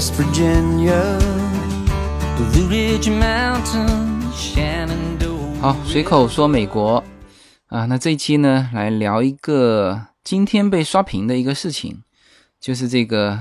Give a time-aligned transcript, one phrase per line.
[0.00, 0.14] almost heaven.
[0.14, 1.18] West Virginia,
[2.36, 5.60] Blue Ridge Mountain, Shenandoah.
[5.60, 7.04] 好，随口说美国
[7.66, 12.02] 啊，那这一期呢，来聊一个今天被刷屏的一个事情，
[12.58, 13.38] 就是这个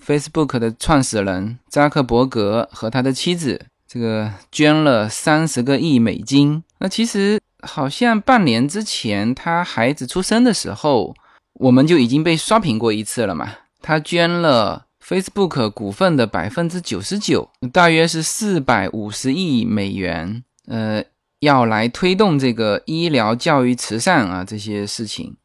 [0.00, 6.62] Facebook 的创始人扎克伯格和他的妻子，这个捐了三十个亿美金。
[6.78, 11.16] 那其实好像半年之前他孩子出生的时候，
[11.54, 13.52] 我们就已经被刷屏过一次了嘛。
[13.82, 21.04] 他捐了 Facebook 股份的百分之九十九，大约是四百五十亿美元，呃，
[21.38, 25.36] 要来推动这个医疗、教育、慈善啊这些事情。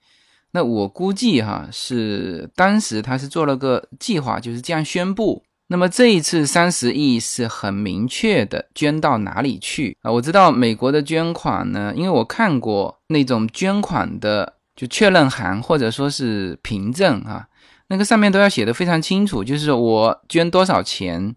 [0.53, 5.43] 那我估计哈是当时他是做了个计划，就是这样宣布。
[5.67, 10.11] 那么这一次三十亿是很明确的捐到哪里去啊？
[10.11, 17.47] 我知道美国的捐款呢，因为我看过那种捐款的就确认函或者说是凭证啊，
[17.91, 21.35] 那个上面都要写的非常清楚，就是我捐多少钱，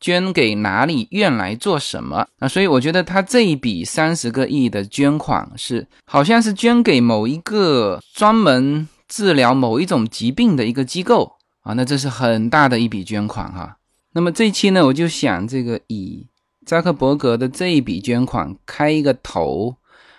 [0.00, 2.46] 捐给哪里院来做什么啊？
[2.46, 11.32] 所以我觉得他这一笔三十个亿的捐款是好像是捐给某一个专门治疗某一种疾病的一个机构。
[11.62, 13.76] 啊，那这是很大的一笔捐款哈。
[14.12, 16.24] 那么这一期呢，我就想这个以
[16.64, 19.74] 扎克伯格的这一笔捐款开一个头，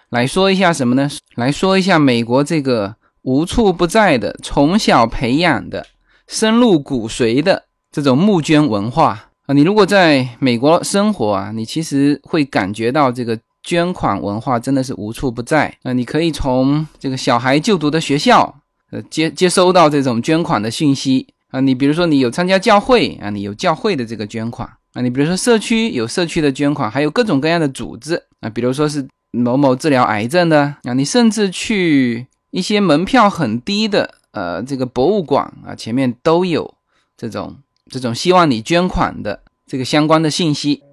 [0.09, 1.09] 来说一下什么呢？
[1.35, 2.97] 来说一下美国这个
[3.30, 5.85] 无处不在的、从小培养的、
[6.27, 9.53] 深入骨髓的这种募捐文化啊。
[9.53, 15.94] 你如果在美国生活啊，你其实会感觉到这个捐款文化真的是无处不在啊。
[15.94, 21.27] 你可以从这个小孩就读的学校，呃，接接收到这种捐款的信息。
[21.52, 36.76] 啊，你比如说你有参加教会啊，你有教会的这个捐款啊，你比如说社区有社区的捐款，还有各种各样的组织啊，比如说是某某治疗癌症的啊，你甚至去一些门票很低的呃这个博物馆啊，前面都有
[37.18, 37.58] 这种
[37.90, 40.84] 这种希望你捐款的这个相关的信息。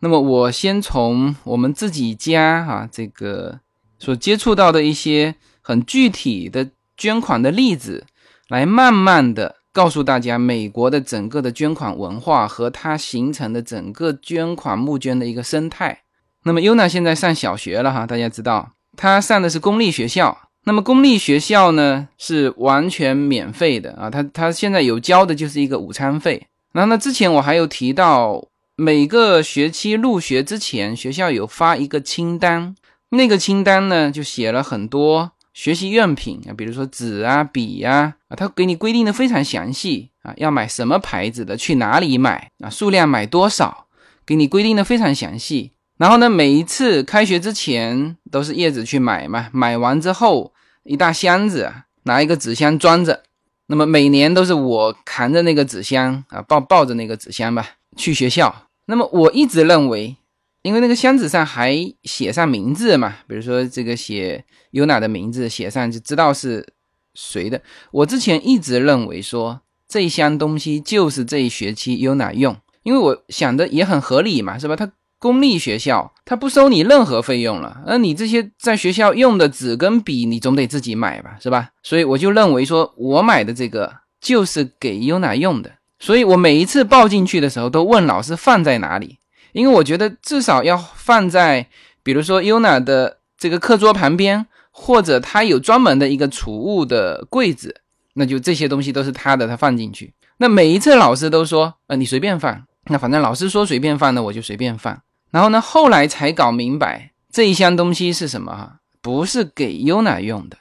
[0.00, 3.60] 那么我先从我们自己家哈这个
[3.98, 8.04] 所接触到的一些很具体的捐款的例子
[8.48, 9.56] 来慢慢的。
[9.72, 16.00] 告诉大家，美国的整个的捐款文化和它形成的整个捐款募捐的一个生态。
[16.44, 20.45] 那么，，Yuna 现在上小学了哈，大家知道，他上的是公立学校。
[20.68, 26.44] 那么，公立学校呢是完全免费的啊，他他现在有交的就是一个午餐费。
[26.72, 28.44] 然后呢，之前我还有提到，
[28.74, 32.74] 每个学期入学之前，学校有发一个清单，
[33.10, 35.30] 那个清单呢就写了很多。
[35.54, 43.86] 学习用品啊，比如说纸啊、笔呀，啊，他给你规定的非常详细啊，要买什么牌子的，去哪里买啊，数量买多少，
[44.26, 45.70] 给你规定的非常详细。
[45.96, 50.52] 然后呢，每一次开学之前都是叶子去买嘛，买完之后
[50.86, 51.72] 一大箱子，
[52.04, 53.22] 拿一个纸箱装着。
[53.66, 57.66] 那么每年都是我扛着那个纸箱啊，抱抱着那个纸箱吧
[57.96, 58.68] 去学校。
[58.86, 60.16] 那么我一直认为。
[60.62, 66.66] 因为那个箱子上还写上名字嘛，比如说这个写优娜的名字，写上就知道是
[67.14, 67.62] 谁的。
[67.92, 74.74] 我之前一直认为说这一箱东西就是这一学期优娜用，因为我想的也很合理嘛，是吧？
[74.74, 81.70] 他公立学校他不收你任何费用了，而你这些在学校用的纸跟笔，你总得自己买吧，是吧？
[81.82, 89.18] 所以我就认为说我买的这个就是给优娜用的，所以我每一次抱进去的时候都问老师放在哪里。
[89.52, 91.66] 因为我觉得至少要放在，
[92.02, 97.80] 比如说 Yuna 的这个课桌旁边，或者他有专门的一个储物的柜子，
[98.12, 100.12] 那就这些东西都是他的，他放进去。
[100.36, 102.66] 那每一次老师都说，呃，你随便放。
[102.88, 105.00] 那反正老师说随便放，的我就随便放。
[105.30, 110.56] 然后呢，后来才搞明白这一箱东西是什么哈，不是给优娜用的，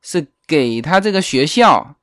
[0.00, 1.96] 是给他这个学校，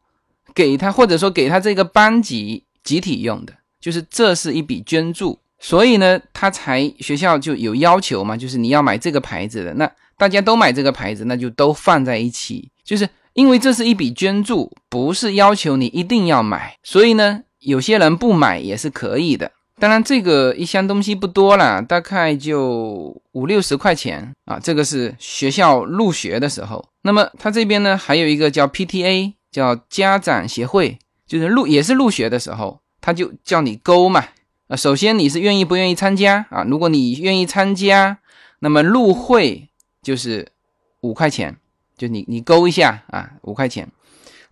[0.54, 5.40] 给他或者说给他这个班级集体用的，就是这是一笔捐助。
[5.58, 12.70] 所以呢，他才学校就有要求嘛，就是你要买这个牌子的，那大家都买这个牌子，那就都放在一起。
[12.84, 19.52] 就是因为这是一笔捐助，不是要求你一定要买，所以呢，有些人不买也是可以的。
[19.82, 24.60] 当然，这个一箱东西不多了，大概就五六十块钱啊。
[24.62, 26.88] 这个是学校入学的时候。
[27.02, 34.24] 那么他这边呢，还有一个叫 PTA，叫家长协会，就是入也是入学的时候，他就叫你勾嘛。
[34.68, 36.64] 啊，首先你是愿意不愿意参加啊？
[36.64, 38.20] 如果你愿意参加，
[38.60, 39.68] 那么入会
[40.04, 40.48] 就是
[41.02, 41.58] 五块钱，
[41.98, 43.90] 就你你勾一下啊，五块钱。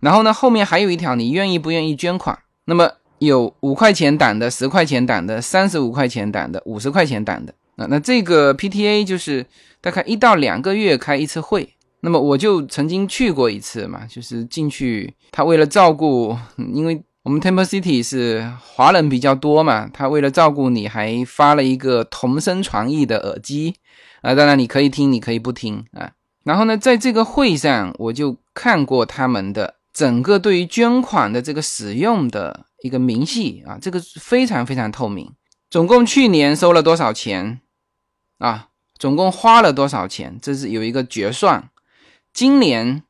[0.00, 2.36] 然后呢，后面还有一条，你愿意不愿意捐款？
[2.64, 7.54] 那么有五块钱档的、十块钱档的、三十五块钱档的、五十块钱档的。
[7.76, 9.46] 那那这个 PTA 就是
[9.80, 11.68] 大概一到两个月开一次会。
[12.00, 23.74] 那么我就曾经去过一次嘛，就是进去，他为了照顾，因为我们 Temple City 是华人比较多嘛，他为了照顾你，还发了一个同声传译的耳机
[24.22, 26.10] 啊，当然你可以听，你可以不听啊。
[26.44, 35.32] 然后呢，在这个会上，我就看过他们的整个对于捐款的这个使用的一个明细啊，这个非常非常透明。
[35.68, 37.60] 总共去年收了多少钱
[38.38, 38.68] 啊？
[38.98, 40.38] 总共花了多少钱？
[40.42, 41.70] 这是有一个决算。
[42.32, 43.02] 今年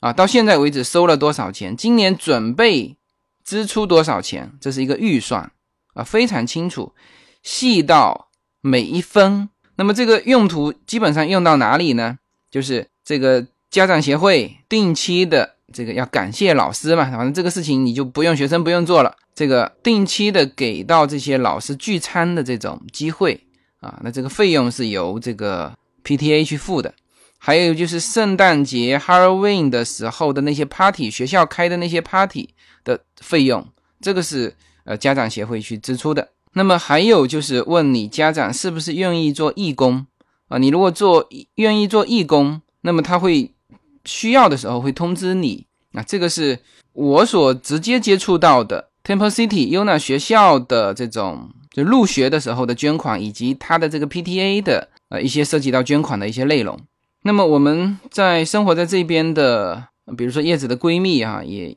[0.00, 1.76] 啊，到现在为止收了多少钱？
[1.76, 2.96] 今年准备
[3.44, 4.52] 支出多少钱？
[4.60, 5.50] 这是一个预算
[5.94, 6.94] 啊，非常清楚，
[7.42, 8.28] 细到
[8.60, 9.48] 每一分。
[9.76, 12.18] 那么这个用途基本上用到哪里呢？
[12.50, 19.14] 就是这个家长协会定期的这个要感谢老师嘛，反正这个事情你就不用学生不用做了。
[19.34, 23.40] 这个定期的给到这些老师聚餐的这种机会。
[23.80, 26.94] 啊，那这个费用是由这个 PTA 去付的，
[27.36, 32.50] 还有就是圣诞节 Halloween 的时候的那些 party，学校开的那些 party
[32.84, 33.66] 的费用，
[34.00, 34.54] 这个是
[34.84, 36.28] 呃家长协会去支出的。
[36.52, 40.06] 那么还有就是问你家长是不是愿意做义工
[40.46, 40.58] 啊？
[40.58, 43.50] 你如果做愿意做义工，那么他会
[44.04, 45.66] 需要的时候会通知你。
[45.92, 46.58] 啊，这个是
[46.92, 51.50] 我所直接接触到的 Temple City Yuna 学校的这种。
[51.74, 56.78] 就入学的时候的捐款，以及他的这个 PTA 的呃一些涉及到捐款的一些内容。
[57.22, 61.74] 那么我们在生活在这边的，比如说叶子的闺蜜啊，也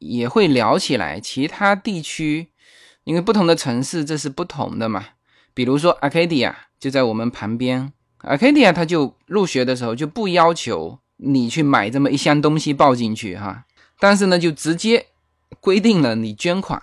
[0.00, 2.48] 也会聊起来其他地区，
[3.04, 5.02] 因为不同的城市这是不同的嘛。
[5.54, 7.90] 比如说 Arcadia 就在我们旁边
[8.20, 13.64] ，Arcadia 他就入学的时候就不要求你去买这么一箱东西抱进去哈，
[14.00, 15.06] 但是呢就直接
[15.60, 16.82] 规定了你捐款。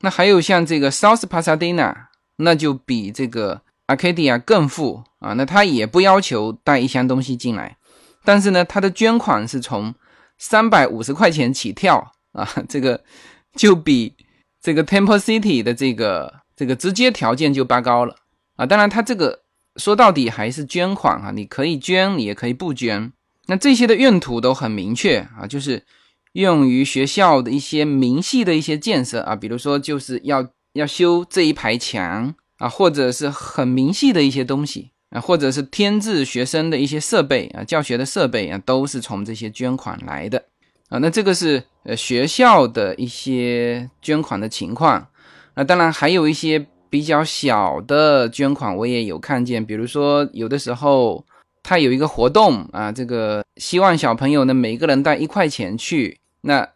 [0.00, 1.94] 那还有像这个 South Pasadena，
[2.36, 5.34] 那就比这个 Arcadia 更富啊。
[5.34, 7.76] 那他也不要求带一箱东西进来，
[8.24, 9.94] 但是呢，他的捐款是从
[10.38, 12.48] 三百五十块钱起跳啊。
[12.66, 13.04] 这个
[13.54, 14.16] 就比
[14.62, 18.16] 这个 Temple City 的这个这个直接条件就拔高了
[18.56, 18.64] 啊。
[18.64, 19.42] 当然，他这个
[19.76, 23.12] 说到底还是捐款啊，你可以捐，你也可以不捐。
[23.46, 25.84] 那这些的用途都很明确啊，就是。
[26.34, 40.44] 用于学校的一些明细的一些建设啊，比如说就是要要修这一排墙啊，或者是很明细的一些东西啊，或者是添置学生的一些设备啊，教学的设备啊，都是从这些捐款来的
[40.88, 40.98] 啊。
[40.98, 45.08] 那这个是呃学校的一些捐款的情况
[45.56, 51.24] 那当然还有一些比较小的捐款，我也有看见，比如说有的时候
[51.62, 56.18] 他有一个活动啊，这个希望小朋友呢每个人带一块钱去。
[56.42, 56.66] 那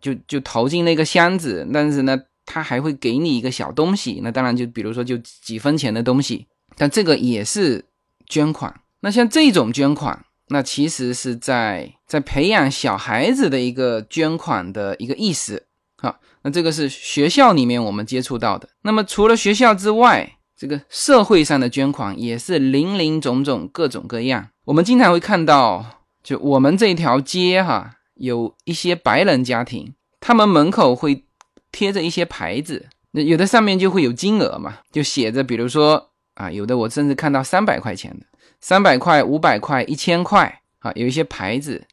[0.00, 4.18] 就就投进那个箱子，但是呢，他还会给你一个小东西。
[4.20, 7.84] 那当然就比如说就几分钱的东西，但这个也是
[8.26, 8.80] 捐款。
[8.98, 15.66] 那像这种捐款，那其实是在在培养小孩子的一个捐款的一个意识。
[15.98, 18.68] 好，那这个是学校里面我们接触到的。
[18.82, 24.50] 那么除了学校之外，这个社会上的捐款也是林林总总，各种各样。
[24.66, 27.96] 我们经常会看到，就我们这一条街哈。
[28.14, 31.24] 有一些白人家庭，他们门口会
[31.72, 38.26] 贴着一些牌子，那有的上面就会有金额嘛，就写着，比如说啊，有的我甚至看到三百块钱的，
[38.60, 41.84] 三百块、五百块、一千块啊，有一些牌子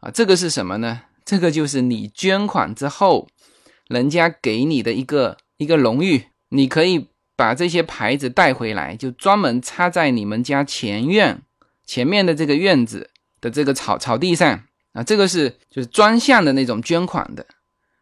[0.00, 1.00] 啊，这个是什么呢？
[1.24, 3.28] 这个就是你捐款之后，
[3.88, 7.06] 人家给你的一个一个荣誉，你可以
[7.40, 11.40] 把这些牌子带回来，就专门插在你们家前院
[11.86, 13.08] 前面的这个院子
[13.40, 14.64] 的这个草草地上。
[14.92, 17.46] 啊，这个是就是专项的那种捐款的，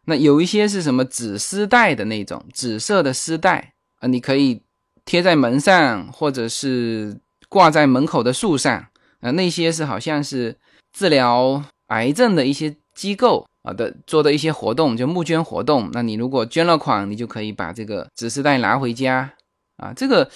[0.07, 4.63] 那有一些是什么纸丝带的那种紫色的丝带啊，你可以
[5.05, 8.75] 贴在门上，或者是挂在门口的树上
[9.21, 10.57] 啊，那些是好像是
[10.93, 15.91] 治疗癌症的一些机构啊的做的一些活动，就募捐活动。
[15.93, 19.33] 那你如果捐了款，你就可以把这个纸丝带拿回家
[19.77, 19.93] 啊。
[19.95, 20.31] 这个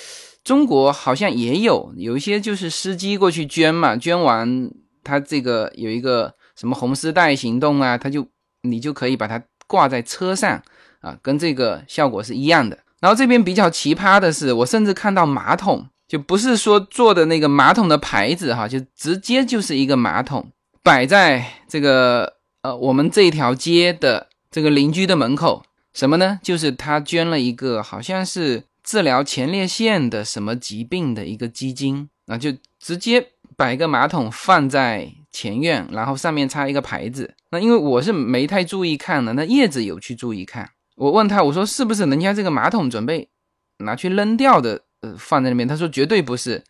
[0.45, 4.71] 中国好像也有，有一些就是司机过去捐嘛，捐完
[5.03, 6.35] 他这个有一个。
[6.55, 8.25] 什么红丝带行动啊，他就
[8.61, 10.63] 你就可以把它挂在车上
[11.01, 12.79] 啊，跟这个效果是一样的。
[13.01, 20.47] 然后这边比较奇葩的是，我甚至看到马桶，就不是说做的那个马桶的牌子哈，就直接就是一个马桶
[20.83, 22.31] 摆在这个
[22.63, 25.65] 呃我们这一条街的这个邻居的门口。
[25.93, 26.41] 什么呢？
[26.43, 32.51] 就是他捐了一个好像是治疗前列腺的什么疾病的一个基金啊，就
[32.81, 35.13] 直接摆个马桶放在。
[35.35, 37.35] 前院，然后上面插一个牌子。
[37.53, 40.69] 那因为我是没太注意看的，那叶子有去注意看。
[40.95, 43.31] 我问他，我说是不是人家这个马桶准备
[43.79, 44.83] 拿去扔掉的？
[45.01, 45.67] 呃，放在那边。
[45.67, 46.63] 他说绝对不是，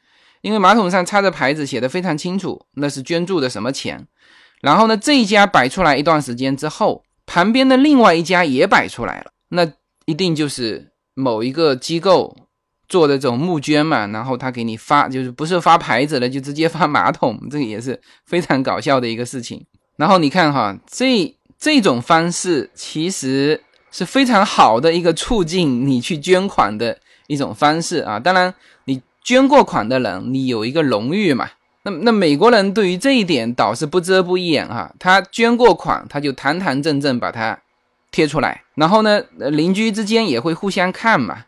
[0.43, 4.07] 因为马桶上插着牌子，写的非常清楚，那是捐助的什么钱。
[4.63, 9.71] 然后呢，这一家摆出来一段时间之后，旁边的另外一家也摆出来了，那
[10.07, 12.35] 一定就是某一个机构
[12.89, 19.67] 做的这种募捐嘛，然后他给你发，就是不是发牌子的，就直接发马桶，这个也是非常搞笑的一个事情。
[19.97, 28.21] 然后你看哈，这这种方式其实是非常好的一个促进你去捐款的一种方式啊。
[28.21, 28.55] 当然，
[28.85, 31.51] 你捐过款的人，你有一个荣誉嘛。
[31.85, 37.59] 那那美国人对于这一点倒是不遮不掩哈，他捐过款，他就堂堂正正把它
[38.13, 41.45] 贴出来，然后呢，邻居之间也会互相看嘛，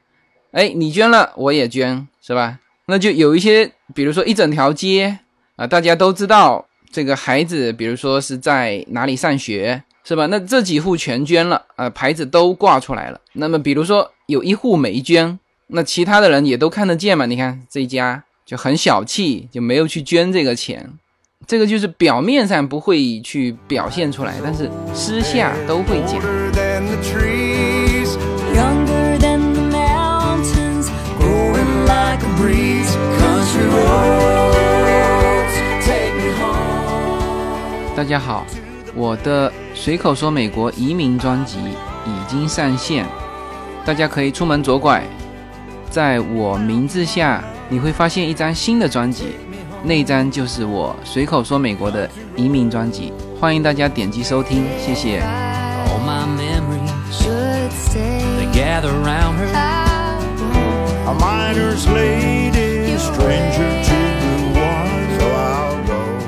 [0.50, 2.59] 哎，你捐了，我也捐，是吧？
[2.87, 5.21] 那就有一些，比如说一整条街
[5.55, 10.26] 啊，大家都知道这个孩子，比如说是在哪里上学，是吧？
[10.26, 13.21] 那这几户全捐了啊，牌子都挂出来了。
[13.35, 15.38] 那么比如说有一户没捐，
[15.69, 17.25] 那其他的人也都看得见嘛？
[17.26, 18.25] 你看这家。
[18.46, 20.86] 就很小气，就没有去捐这个钱，
[21.46, 26.20] 这个就是表面上不会去表现出来，但是私下都会讲。
[37.96, 38.44] 大家好，
[38.94, 41.56] 我的随口说美国移民专辑
[42.04, 43.06] 已经上线，
[43.86, 45.02] 大家可以出门左拐，
[45.88, 47.42] 在我名字下。
[47.71, 49.37] 你会发现一张新的专辑，
[49.83, 55.23] 那一张就是我随口说美国的移民专辑，欢迎大家点击收听，谢谢。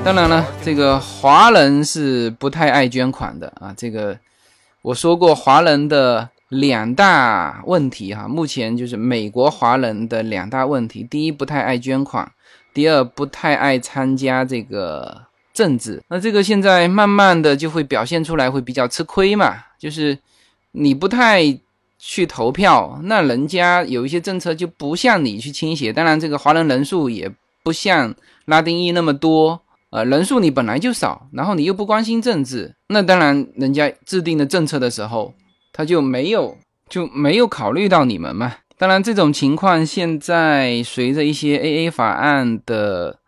[0.05, 4.17] 当然了，这个华人是不太爱捐款的啊，这个
[4.81, 6.31] 我说过华人的。
[6.49, 12.25] 两大问题哈，目前就是美国华人的两大问题：第一，不太爱捐款；
[12.73, 15.23] 第二，不太爱参加这个
[15.53, 16.01] 政治。
[16.09, 19.57] 那这个现在慢慢的就会表现出来，会比较吃亏嘛。
[19.77, 20.17] 就是
[20.71, 21.43] 你不太
[21.99, 25.93] 去投票，那人家有一些政策就不向你去倾斜。
[25.93, 27.29] 当然，这个华人人数也
[27.65, 29.61] 不像拉丁裔那么多，
[29.91, 35.35] 呃，人数你本来就少，然后你又不关心政治，那当然人家制定的政策的时候。
[35.77, 36.57] 他就没有
[36.89, 38.55] 就没有考虑到你们嘛？
[38.79, 43.19] 当然，这种情况现在随着一些 AA 法案的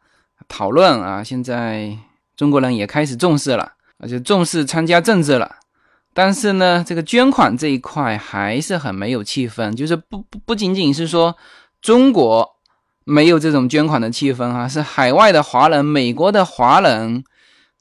[0.48, 1.94] 讨论啊，现在
[2.34, 5.56] 中国人也开始重视了，而且重视参加政治了。
[6.14, 11.36] 但是呢，这个捐款这一块还是很没有气氛，就是不不不仅仅是说
[11.82, 12.56] 中国
[13.04, 17.22] 没有这种捐款的气氛哈，是海外的华人、美国的华人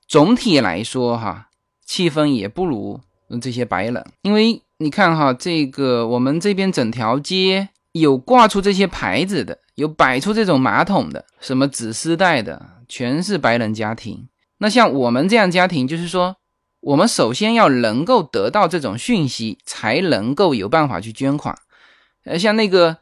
[0.10, 1.48] 总体来说哈，
[1.86, 3.00] 气氛也不如。
[3.42, 14.28] 这些白人，因为你看哈，这个我们这边整条街有挂出这些牌子的，有摆出这种马桶的，什么纸丝带的，全是白人家庭。
[14.60, 16.36] 那像我们这样家庭，就是说，
[16.82, 21.58] 我们首先要能够得到这种讯息，才能够有办法去捐款。
[22.24, 22.98] 呃，像那个。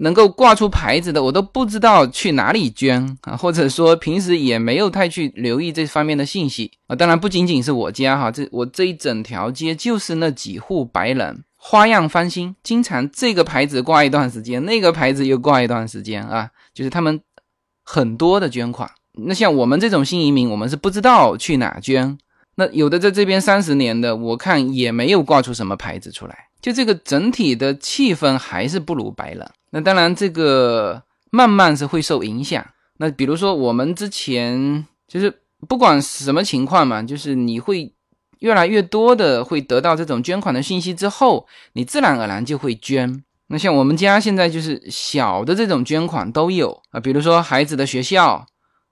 [0.00, 6.96] 能够挂出牌子的，我都不知道去哪里捐啊，或者说平时也没有太去留意这方面的信息啊。
[6.96, 17.20] 当然不仅仅是我家哈，这我这一整条街就是那几户白人，花样翻新，经常这个牌子挂一段时间，那个牌子又挂一段时间啊，就是他们
[17.84, 18.88] 很多的捐款。
[19.26, 22.16] 那像我们这种新移民，我们是不知道去哪捐。
[22.54, 29.50] 那有的在这边三十年的，我看也没有挂出什么牌子出来，就这个整体的气氛还是不如白人。
[29.70, 32.64] 那当然，这个慢慢是会受影响。
[32.98, 37.92] 那比如说，我们之前就是不管什么情况嘛，就是你会
[38.40, 43.22] 越来越多的会得到这种捐款的信息之后，你自然而然就会捐。
[43.48, 48.46] 那像我们家现在就是小的这种捐款都有啊，比如说孩子的学校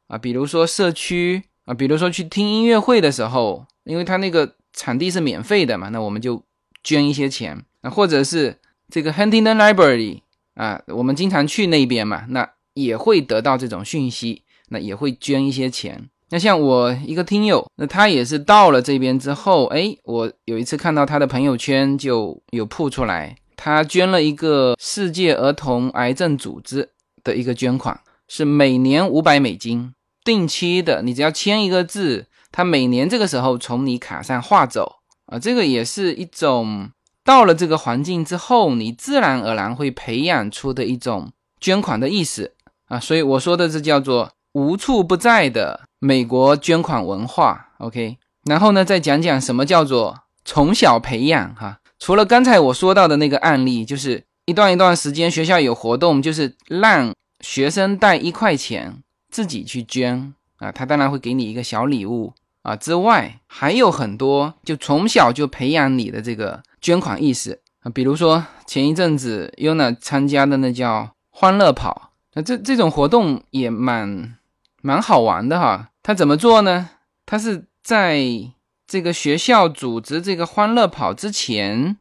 [0.07, 6.43] 啊，比如说社区啊，比如说去听音乐会的时候，因为他那个场地是免费的嘛，那我们就
[6.87, 10.21] 捐一些钱啊，或者是这个 Huntington Library。
[10.55, 16.09] 啊，我们经常去那边嘛，那也会得到这种讯息，那也会捐一些钱。
[16.31, 26.89] 那像我一个听友，那他也是到了这边之后，哎，我有一次看到他的朋友圈就有铺出来，他捐了一个世界儿童癌症组织
[27.23, 29.93] 的一个捐款，是每年五百美金，
[30.25, 34.96] 定期的，你只要签一个字，他每年这个时候从你卡上划走
[35.27, 36.91] 啊，这个也是一种。
[37.25, 42.53] 到了这个环境之后，你自然而然会培养出的一种捐款的意识
[42.87, 47.71] 啊，所以我说的这叫做无处不在的美国捐款文化。
[47.79, 51.81] OK，然后呢，再讲讲什么叫做从小培养哈。
[51.99, 59.03] 除了刚才我说到的那个案例，就是一段一段时间学校有活动，就是让学生带一块钱
[59.33, 62.33] 自己去捐啊，他当然会给你一个小礼物
[62.67, 67.91] 啊之外，还有很多就从小就培养你的这个捐款意识啊。
[67.91, 74.37] 比如说前一阵子 Yuna 参加的那叫欢乐跑，那这这种活动也蛮
[74.83, 75.91] 蛮好玩的哈。
[76.03, 76.91] 他怎么做呢？
[77.25, 78.21] 他是在
[78.85, 81.97] 这个学校组织这个欢乐跑之前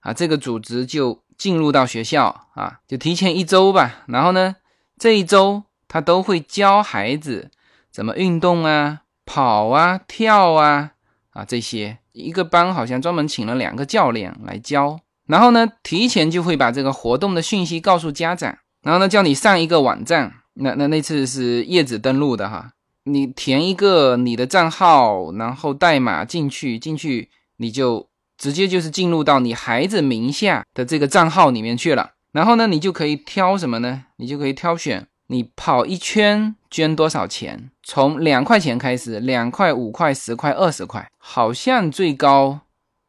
[0.00, 4.04] 啊，这个组织就进入到学校啊，就提前一周吧。
[4.06, 4.56] 然后呢，
[4.98, 7.50] 这一周他都会教孩子
[7.92, 9.02] 怎么运动啊。
[9.26, 10.92] 跑啊，跳啊，
[11.30, 11.98] 啊，这些。
[12.12, 22.72] 一个班好像专门请了两个教练来教，然后呢，提前就会把这个活动的讯息告诉家长，然后呢，叫你上一个网站，那那那次是叶子登录的哈，
[23.04, 27.28] 你填一个你的账号，然后代码进去，进去
[27.58, 34.04] 你就直接就是进入到你孩子名下的这个账号里面去了，然后呢，你就可以挑什么呢？
[34.16, 35.06] 你就可以挑选。
[35.28, 37.70] 你跑一圈捐多少钱？
[37.82, 42.60] 从两块钱开始，两块、五块、十块、二十块，好像最高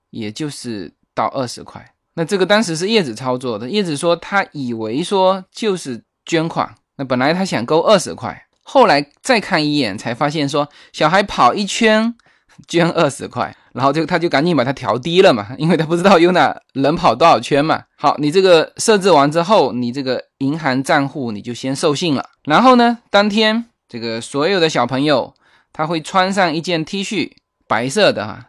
[0.09, 1.93] 也就是到二十块。
[2.15, 12.15] 那这个当时是叶子操作的，叶子说他以为说就是捐款，那本来他想勾二十块，后来再看一眼才发现说小孩跑一圈
[12.67, 13.55] 捐二十块。
[13.77, 17.83] 然后就他就赶紧把它调低了嘛，因为他不知道 Yuna 能跑多少圈嘛。
[17.95, 22.27] 好，你这个设置完之后，你这个银行账户你就先授信了。
[22.45, 25.35] 然后呢，当天这个所有的小朋友
[25.71, 27.33] 他会穿上一件 T 恤，
[27.67, 28.47] 白色的哈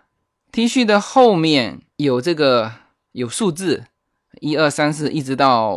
[0.51, 2.73] ，T 恤的后面有这个
[3.13, 3.85] 有数字，
[4.41, 5.77] 一二三四，一直到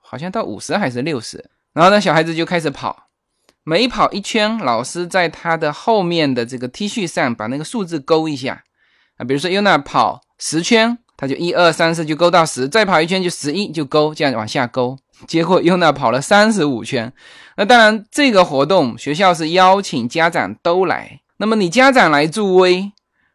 [0.00, 1.44] 好像到五十还是六十。
[1.72, 3.08] 然后呢，小孩子就开始跑。
[3.64, 8.62] 每跑一圈，老师在他的后面的这个 T 恤上把那个数字勾一下。
[9.18, 14.96] 啊，比如说 Yuna 跑十圈，他就一二三四就勾到十，再跑一圈就十一就勾，这样往下勾。
[15.28, 17.12] 结果 Yuna 跑了三十五圈。
[17.56, 21.20] 那当然，这个活动学校是邀请家长都来。
[21.36, 22.90] 那么你家长来助威，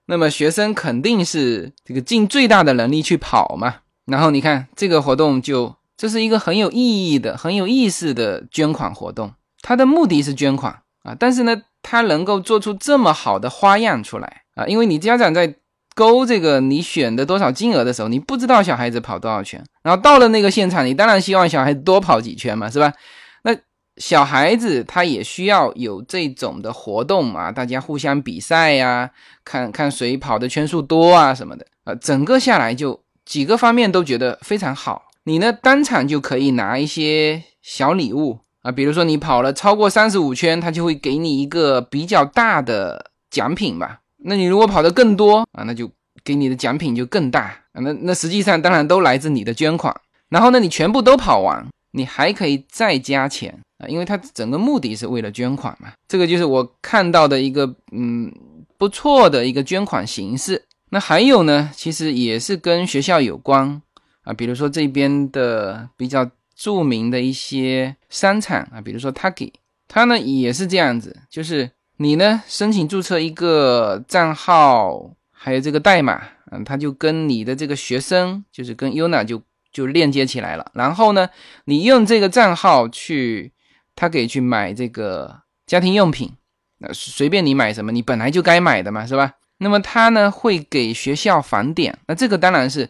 [0.08, 3.76] 那么学生肯定是这个尽最大的能力去跑嘛。
[4.06, 9.32] 然后你看这个活动就这是一个很有意义的、很有意思的捐款活动。
[9.62, 15.56] 它的目的是捐款啊，但是呢，它能够做出这么好的花样出来啊，因为你家长在。
[15.98, 22.94] 勾这个你选的多少金额的时候，你不知道小孩子跑多少圈，然后到了那个现场，你当然希望小孩子多跑几圈嘛，是吧？
[23.42, 23.58] 那
[23.96, 29.10] 小孩子他也需要有这种的活动啊，大家互相比赛呀，
[29.44, 35.02] 看 看谁跑的圈数多啊什么的啊，整个下来就几个方面都觉得非常好。
[35.24, 44.02] 你呢当场就可以拿一些小礼物啊，比如说你跑了超过三十五圈，他就会给你一个比较大的奖品吧。
[44.24, 45.90] 那你如果跑得更多啊，那就
[46.24, 47.82] 给你的奖品就更大啊。
[47.82, 49.96] 那那实际上当然都来自你的捐款。
[50.30, 55.94] 然后呢，你全部都跑完，你还可以再加钱啊，因为它整个目的是为了捐款嘛。
[56.08, 58.32] 这个就是我看到的一个嗯
[58.78, 60.62] 不错的一个捐款形式。
[60.90, 63.82] 那还有呢，其实也是跟学校有关
[64.24, 69.54] 啊，比如说这边的比较著名的一些商场啊，比如说 Taki，
[69.88, 71.70] 它呢也是这样子，就是。
[72.00, 72.44] 你呢？
[72.48, 80.72] 申请注册一个账号，还有这个代码，嗯，它就跟你的这个学生，就是跟 Yuna 就就链接起来了。
[80.76, 81.28] 然后呢，
[81.66, 83.52] 你用这个账号去，
[83.96, 86.32] 他可以去买这个家庭用品，
[86.78, 89.34] 那随便你买什么，你本来就该买的嘛，是吧？
[89.58, 92.88] 那么他呢会给学校返点，那这个当然是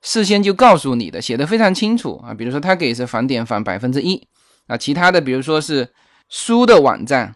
[0.00, 2.32] 事先就告诉你的，写的非常清楚啊。
[2.32, 4.26] 比如说他给是返点返百分之一
[4.68, 5.92] 啊，其他的比如说是
[6.30, 7.34] 书的网站。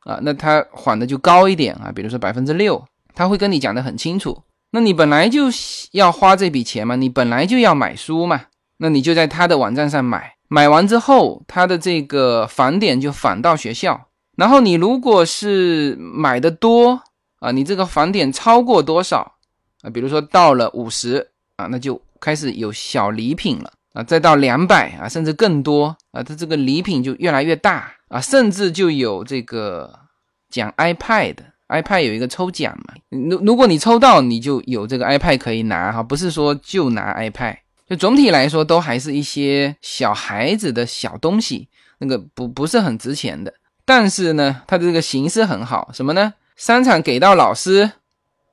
[0.00, 2.82] 啊，那他缓的就高一点啊，比如说百分之六，
[3.14, 4.42] 他会跟你讲的很清楚。
[4.72, 5.44] 那你本来就
[5.92, 8.42] 要花这笔钱嘛，你本来就要买书嘛，
[8.78, 14.08] 那你就在他的网站上买，买完之后，他的这个返点就返到学校。
[14.36, 17.02] 然后你如果是买的多
[17.40, 19.34] 啊，你这个返点超过多少
[19.82, 19.90] 啊？
[19.90, 27.92] 比如说到了五十啊，那就开始有小礼品了啊，再到两百啊，甚至更多啊，它这个礼品就越来越大。
[28.10, 29.88] 啊，甚至就有这个
[30.50, 32.94] 讲 iPad，iPad 有一个抽奖嘛。
[33.08, 37.56] 如如果你抽到，你就有这个 iPad 可以拿哈，不是说就拿 iPad。
[37.88, 41.68] 就总体来说，都还是一些小孩子的小东西，
[41.98, 43.54] 那个不不是很值钱的。
[43.84, 46.34] 但是呢，它的这个形式很好，什么呢？
[46.56, 47.92] 商场给到老师，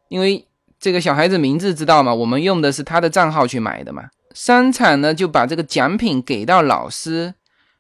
[0.09, 0.45] 因为
[0.79, 2.13] 这个小孩子名字知道吗？
[2.13, 4.03] 我们用的是他的账号去买的嘛。
[4.35, 7.33] 商场呢就把这个奖品给到老师。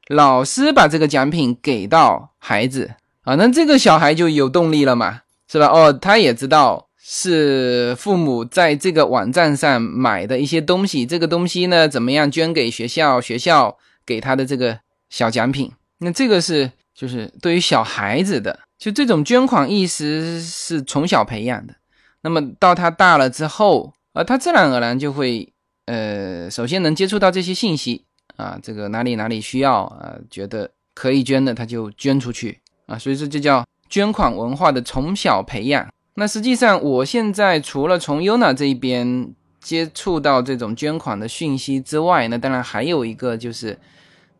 [0.09, 2.91] 老师把这个奖品给到孩子
[3.23, 5.67] 啊，那这个小孩就有动力了嘛，是吧？
[5.67, 21.75] 哦，他也知道是父母在这个网站上买的一些东西，这个东西呢怎么样捐给学校，学校给他的这个小奖品，那这个是就是对于小孩子的，就这种捐款意识是从小培养的。
[22.21, 25.53] 那么到他大了之后，啊，他自然而然就会，
[25.85, 28.05] 呃，首先能接触到这些信息
[28.37, 32.97] 啊，这个哪里哪里需要啊，觉得可以捐的，他就捐出去啊。
[32.97, 35.87] 所以说这叫捐款文化的从小培养。
[36.13, 43.77] 那实际上，我现在除了从 Yuna 这一边接触到这种捐款的讯息之外，那当然还有一个就是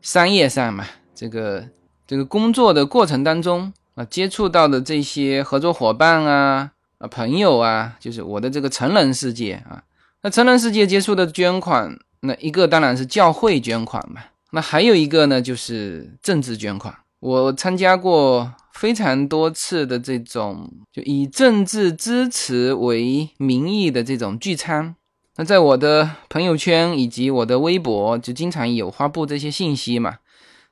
[0.01, 1.67] 商业上嘛，这个
[2.07, 9.83] 这个工作的过程当中啊，接触到的这些合作伙伴啊啊朋友啊，就是我的这个成人世界啊。
[10.23, 18.53] 那成人世界接触的捐款，那一个当然是教会捐款嘛，那还有一个呢就是政治捐款，我参加过。
[18.77, 24.95] 非常多次的这种就以政治支持为名义的这种聚餐，
[25.37, 30.17] 那在我的朋友圈以及我的微博就经常有发布这些信息嘛。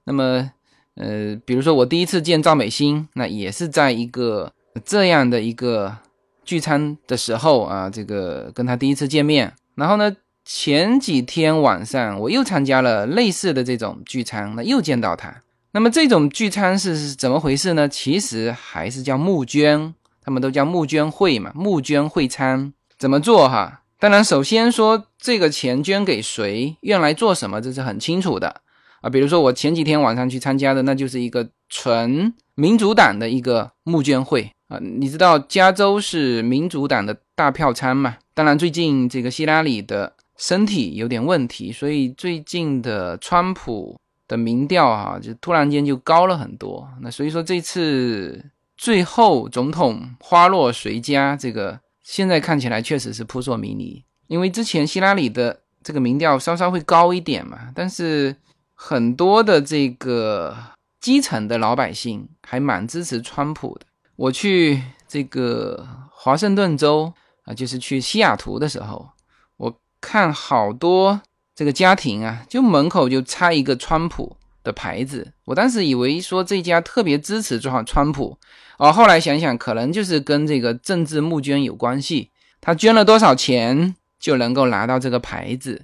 [0.04, 0.52] 那么，
[0.94, 4.54] 呃，比如说我第一次见赵美心，那也是在一个
[4.84, 5.98] 这样的一个
[6.44, 9.52] 聚餐的时候啊，这个跟他第一次见面。
[9.74, 15.42] 然后呢，前几天晚上我又参加了类似的这种聚餐，那又见到他。
[15.72, 17.90] 那么这种聚餐是怎么回事呢？
[17.90, 23.82] 其实还是叫募捐，他们都叫募捐会嘛，募捐会餐怎么做哈？
[24.00, 28.62] 当然，首先说这个钱捐给谁，用来做什么，这是很清楚的
[29.02, 29.10] 啊。
[29.10, 34.78] 比如说我前几天晚上去参加的，那就是一个纯民主党的一个募捐会啊。
[34.80, 38.18] 你知道加州是民主党的大票仓嘛？
[38.34, 44.00] 当然，最近这个希拉里的身体有点问题，所以最近的川普。
[44.28, 46.90] 的民调啊，就突然间就高了很多。
[47.02, 48.44] 那所以说这次
[48.76, 54.04] 最后总统花落谁家，这个现在看起来确实是扑朔迷离。
[54.26, 58.36] 因为之前希拉里的这个民调稍稍会高一点嘛，但是
[58.74, 60.58] 很多的这个
[61.00, 63.86] 基层的老百姓还蛮支持川普的。
[64.16, 69.08] 我去这个华盛顿州啊，就是去西雅图的时候，
[70.06, 71.22] 看好多。
[71.56, 75.32] 这个家庭啊，就门口就插一个川普的牌子。
[75.46, 78.38] 我当时以为说这家特别支持川川普，
[78.78, 82.30] 哦，后来想想可能就是跟这个政治募捐有关系。
[82.60, 85.84] 他捐了多少钱就能够拿到这个牌子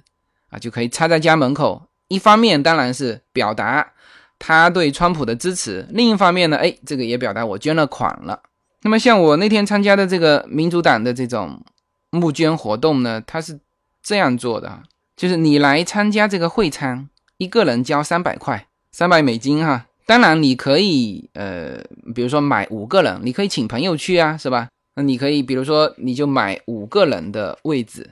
[0.50, 1.88] 啊，就可以插在家门口。
[2.08, 3.92] 一方面当然是表达
[4.38, 8.42] 他对川普的支持，另一方面呢，哎，这个也表达我捐了款了。
[8.82, 11.64] 那么像我那天参加的这个民主党的这种
[12.10, 13.58] 募捐活动呢，他是
[14.02, 14.82] 这样做的。
[15.14, 19.86] 就是你来参加这个会餐，一个人交三百块，三百美金哈。
[20.04, 21.80] 当然你可以，呃，
[22.12, 24.68] 比如说买五个人，你可以请朋友去啊，是吧？
[24.96, 28.10] 那你可以，比如说你就买五个人的位置，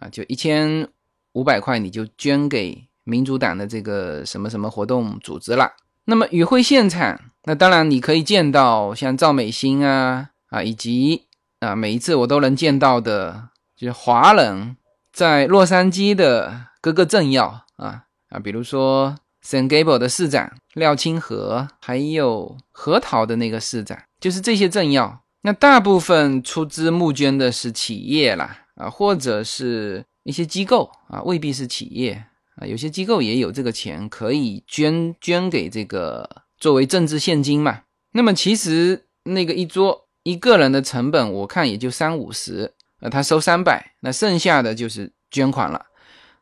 [0.00, 0.88] 啊，就一千
[1.34, 5.72] 五百块，你就捐给民主党的这个什么什么活动组织了。
[6.06, 11.26] 那么与会现场，那当然你可以见到像赵美心啊，啊，以及
[11.60, 14.76] 啊每一次我都能见到的，就是华人。
[15.18, 25.24] 在洛杉矶的各个政要啊啊，比如说 San Gable 的市长廖清和，还有核桃的那个市长，就是这些政要。
[25.42, 32.12] 那大部分出资募捐的是企业啦啊，或者是一些机构啊，未必是企业
[32.54, 37.80] 啊，有些机构也有这个钱可以捐捐给这个作为政治现金嘛。
[38.12, 42.74] 那么其实那个一桌一个人的成本，我看也就三五十。
[43.00, 45.86] 呃，他收三百，那剩下的就是捐款了。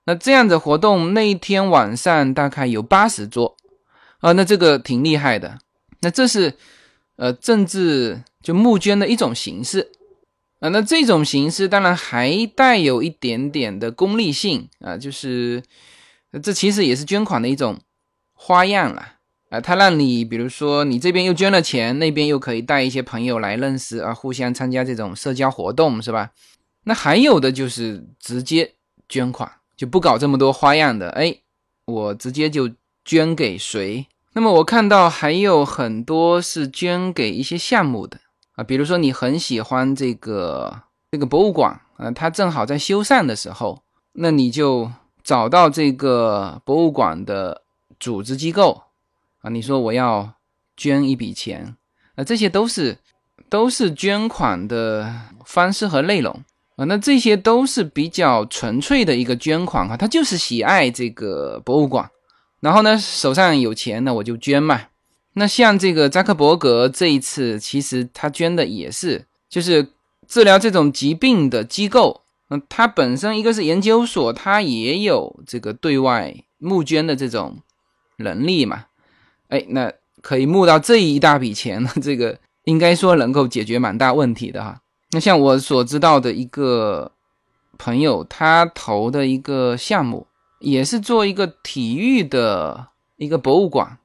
[0.05, 3.57] 那这样的活动那一天晚上大概有八十桌，
[4.21, 5.59] 啊，那这个挺厉害的。
[6.01, 6.55] 那这是
[7.17, 9.91] 呃政治就募捐的一种形式
[10.61, 10.69] 啊。
[10.69, 15.63] 那这种形式当然还带有一点点的功利性啊，就是
[16.43, 17.81] 这其实也是捐款的一种
[18.35, 19.15] 花样了。
[19.49, 26.33] 啊，他让你，比如说你这边又捐了钱，那边又可以带一些朋友来认识啊，互相参加这种社交活动，是吧？
[26.85, 28.75] 那还有的就是直接
[29.09, 31.37] 捐款，就不搞这么多花样的，哎，
[31.85, 32.71] 我直接就
[33.05, 34.07] 捐给谁？
[34.33, 38.19] 那么我看到还有很多是捐给一些项目的
[38.57, 40.83] 啊，比如说你很喜欢这个
[41.13, 43.81] 这个博物馆啊，它正好在修缮的时候，
[44.15, 44.91] 那你就
[45.23, 47.63] 找到这个博物馆的
[48.01, 48.83] 组织机构。
[49.47, 50.35] 啊，你说我要
[50.77, 51.77] 捐一笔钱，
[52.17, 52.99] 那这些都是
[53.49, 56.33] 都是捐款的方式和内容
[56.75, 62.11] 啊，那这些都是比较纯粹的一个捐款啊，他就是喜爱这个博物馆，
[62.59, 64.81] 然后呢手上有钱呢我就捐嘛。
[65.35, 69.87] 那像这个扎克伯格这一次，其实他捐的也是就是
[70.27, 77.59] 治疗这种疾病的机构，那他本身一个是研究所，他也有这个对外募捐的这种
[78.17, 78.87] 能力嘛。
[79.49, 84.81] 哎，那可以募到这一大笔钱呢，这个应该说能够解决蛮大问题的哈。
[85.13, 87.13] 那像我所知道的一个
[87.79, 90.27] 朋友，他投的一个项目，
[90.59, 93.99] 也是做一个体育的一个博物馆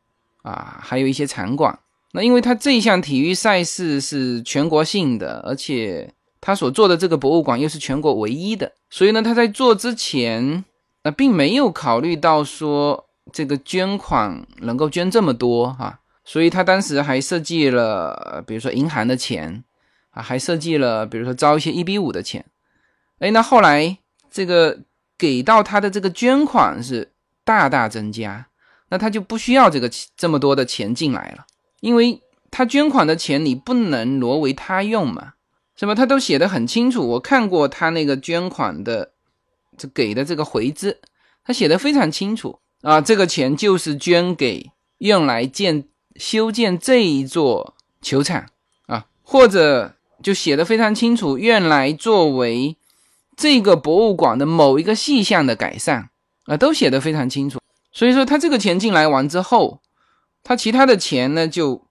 [0.44, 1.80] 啊，还有一些场馆。
[2.14, 10.64] 那因为他这一项体育赛事是全国性的，而且他所做的这个博物馆又是全国唯一的，所以呢，他在做之前，
[11.04, 19.64] 那并没有考虑到说这个捐款能够捐这么多哈，所以他当时还设计了，比如说银行的钱
[20.12, 22.46] 啊，还设计了，比如说招一些一比五的钱，
[23.20, 23.98] 哎，那后来
[24.30, 24.80] 这个
[25.18, 27.12] 给到他的这个捐款是
[27.44, 28.48] 大大增加，
[28.90, 31.46] 那他就不需要这个这么多的钱进来了。
[31.80, 35.34] 因为他捐款的钱你不能挪为他用嘛，
[35.76, 35.96] 是吧？
[35.96, 39.14] 他都写的很清楚，我看过他那个捐款的，
[39.78, 41.00] 这给的这个回资，
[41.44, 48.46] 他写的非常清楚啊，这个钱就是捐给用来建修建这一座球场
[48.88, 52.76] 啊，或者就写的非常清楚，用来作为
[53.36, 56.10] 这个博物馆的某一个细项的改善
[56.46, 57.60] 啊，都写的非常清楚。
[57.92, 59.80] 所以说他这个钱进来完之后。
[60.44, 61.86] 他其他的钱呢，就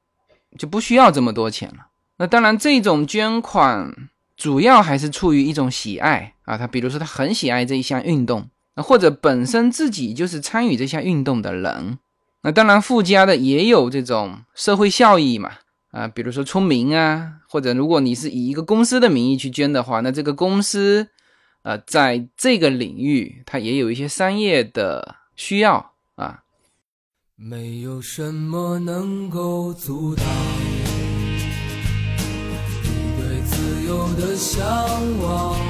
[0.58, 1.86] 就不需要这么多钱了。
[2.16, 3.94] 那当然，这种捐款
[4.36, 6.58] 主要还是出于一种喜爱啊。
[6.58, 8.48] 他比如说，他很喜爱这一项运动，
[8.82, 11.98] 或者本身自己就是参与这项运动的人。
[12.42, 15.50] 那当然，附加的也有这种社会效益嘛
[15.90, 21.08] 啊，比如说出名啊，或者如果你是以一个公司的名义去捐的话，那这个公司
[21.62, 26.40] 呃，在这个领域它也有一些商业的需要啊。
[27.36, 30.24] 没有什么能够阻挡
[32.82, 32.90] 你
[33.20, 34.64] 对自由的向
[35.20, 35.69] 往。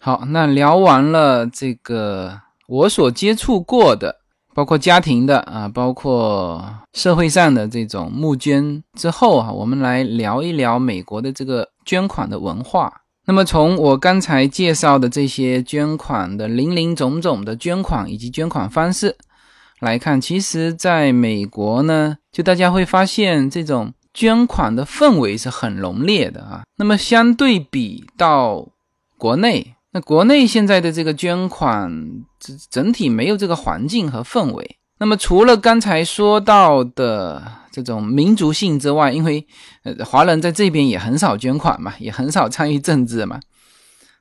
[0.00, 4.16] 好，那聊完了这个我所接触过的。
[4.52, 12.92] 包括家庭的啊，包括社会上的这种募捐之后啊，我们来聊一聊美国的这个捐款的文化。
[13.26, 19.16] 那么从我刚才介绍的这些捐款的零零总总的捐款以及捐款方式
[19.78, 26.62] 来看，其实在美国呢，就大家会发现这种捐款的氛围是很浓烈的啊。
[26.76, 28.66] 那么相对比到
[29.16, 29.76] 国内。
[29.92, 31.90] 那国内现在的这个捐款，
[32.38, 34.76] 整整体没有这个环境和氛围。
[34.98, 39.44] 那么除了刚才说到的这种民族性之外，因为
[39.82, 43.40] 呃华人在这边也很少捐款嘛，也很少参与政治嘛。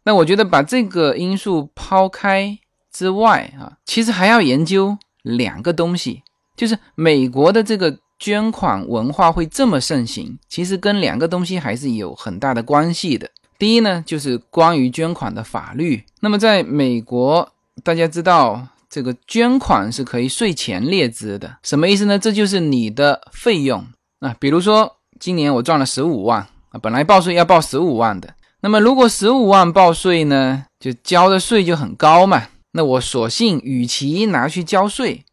[0.04, 2.58] 那我觉得把这个因素抛开
[2.92, 6.24] 之外啊，其实还要研究两个东西，
[6.56, 13.30] 就是美国的这个捐款文化会这么盛行，其实跟两个东西还是有很大的关系的。
[13.60, 16.02] 第一呢，就是关于捐款的法律。
[16.22, 17.52] 那么在美国，
[17.84, 22.18] 大家知道这个捐款是可以税前列支的，什么意思呢？
[22.18, 23.86] 这就是你的费用
[24.22, 24.34] 啊。
[24.40, 32.44] 比如说今年我赚了十五万啊，本来报税要报十五万的，那么如果十五万报税呢，就交的税就很高嘛。
[32.72, 35.26] 那我索性与其拿去交税，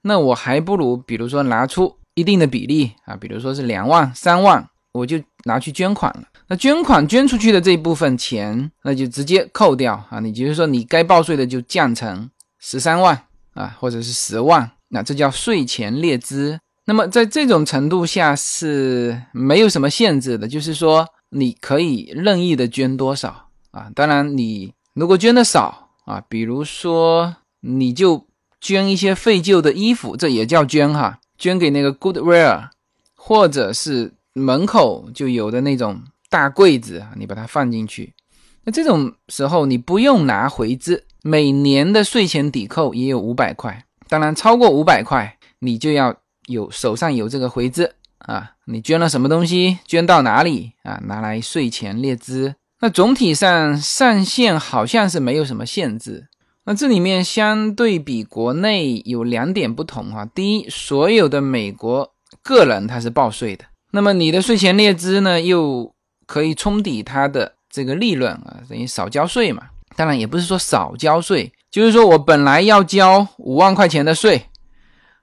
[0.00, 6.22] 那我还不如比如说拿出一定的比例啊，比如说是两万、三万，我就拿去捐款了。
[6.48, 10.20] 那捐款捐出去的这一部分钱，那就直接扣掉啊！
[10.20, 12.30] 你就是说，你该报税的就降成
[12.60, 13.20] 十三万
[13.54, 16.60] 啊，或者是十万，那这叫税前列支。
[16.84, 23.90] 那么在这种程度下是没有什么限制的，就是说你可以任意的捐多少啊。
[23.92, 28.24] 当然，你如果捐的少啊，比如说你就
[28.60, 32.68] 捐一些废旧的衣服，这也叫捐哈，捐给那个 Goodwill，
[33.16, 36.02] 或者是门口就有的那种。
[36.28, 38.14] 大柜子啊，你把它放进去，
[38.64, 46.14] 那这种时候你不用拿回资，每年的税前抵扣也有五百块，当然超过五百块，你就要
[46.46, 52.54] 有手上有这个回资啊，你捐了什么东西，捐到哪里啊，拿来税前列支。
[52.80, 56.28] 那总体上上限好像是没有什么限制。
[56.64, 60.26] 那这里面相对比国内有两点不同哈。
[60.26, 62.12] 第一，所有的美国
[62.42, 65.94] 个人他是报税的，那么你的税前列支呢，又
[66.26, 69.62] 可以冲抵他的这个利润啊，等于少交税嘛。
[69.94, 74.46] 当然也不是说少交税，就是说我本来要交五万块钱的税，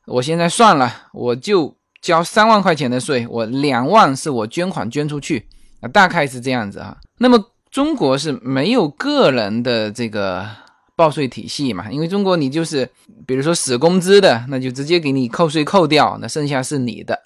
[0.07, 5.47] 我现在算了，我就交三万块钱的税，我两万是我捐款捐出去
[5.81, 6.97] 啊，大概是这样子啊。
[7.19, 7.39] 那么
[7.69, 10.47] 中国是没有个人的这个
[10.95, 11.91] 报税体系嘛？
[11.91, 12.89] 因为中国你就是
[13.27, 17.21] 比如说死工资的，那就直接给你扣税扣掉，那剩下是你的。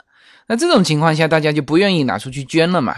[0.47, 2.95] 那这种情况下，大家就不愿意拿出去捐了嘛。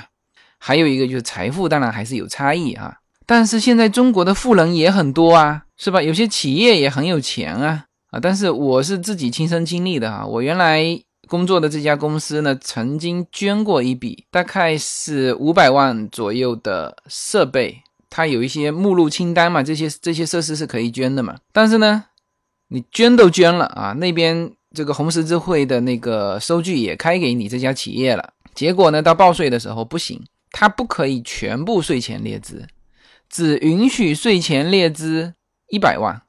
[0.60, 2.98] 还有一个就是财富，当然还是有差异啊。
[3.26, 6.02] 但是现在中国的富人也很多啊，是吧？
[6.02, 8.20] 有些企业也很有钱啊，啊！
[8.20, 10.84] 但是我是自己亲身经历的啊，我原来
[11.28, 21.36] 工作的这家公司呢，曾经捐过一笔，大概是五百万左右的设备，它有一些目录清单嘛，这些这些设施是可以捐的嘛。
[21.54, 22.06] 但是呢，
[22.70, 30.20] 你捐都捐了啊，那边这个红十字会的那个收据也开给你这家企业了，结果呢，到报税的时候不行，
[30.52, 32.68] 它不可以全部税前列支。
[33.30, 35.36] 只允许税前列支
[35.70, 36.20] 一百万，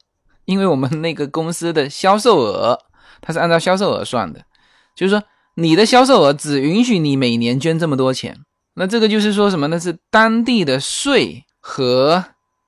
[0.45, 2.77] 因为我们那个公司的销售额，
[3.21, 4.45] 它是按照销售额算的，
[4.95, 5.23] 就是说
[5.55, 8.37] 你的销售额只允许你每年捐这么多钱。
[8.75, 9.79] 那这个就是说什么呢？
[9.79, 12.23] 是当地的税和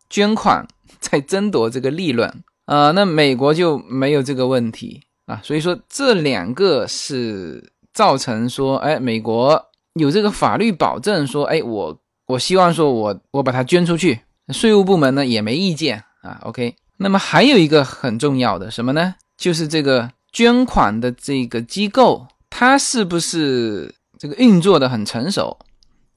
[0.10, 0.68] 捐款
[1.00, 2.92] 在争夺这个利润啊。
[2.92, 9.63] 那美国就没有这个问题啊，所以说这两个是造成说，哎，美国
[9.99, 11.99] 有这个法律保证说，哎，我。
[12.25, 16.39] 我希望说，我我把它捐出去，税务部门呢也没意见啊。
[16.43, 19.13] OK，那么还有一个很重要的什么呢？
[19.36, 25.60] 就是这个捐款的这个机构，它是不是这个运作的很成熟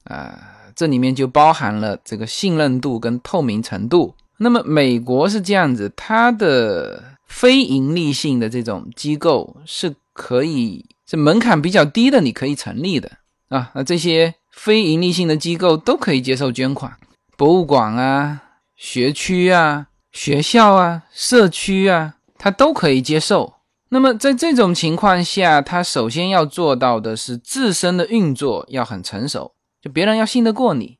[0.05, 0.39] 啊？
[0.73, 4.15] 这里面就包含了这个信任度跟透明程度。
[4.37, 13.11] 那么美国是这样子，它的非盈利性的这种机构是可以，这门槛比较低的，你可以成立的
[13.49, 13.71] 啊。
[13.75, 14.35] 那这些。
[14.57, 16.97] 非盈利性的机构都可以接受捐款，
[17.37, 18.41] 博物馆啊、
[18.75, 23.53] 学区啊、学校啊、社区啊，它都可以接受。
[23.89, 30.97] 那么在这种情况下，它首先要做到的是自身的运作要很成熟，就别人要信得过你